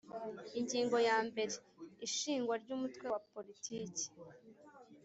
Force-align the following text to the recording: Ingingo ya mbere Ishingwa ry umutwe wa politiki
Ingingo 0.59 0.97
ya 1.07 1.17
mbere 1.27 1.53
Ishingwa 2.07 2.53
ry 2.63 2.69
umutwe 2.75 3.05
wa 3.13 3.19
politiki 3.31 4.05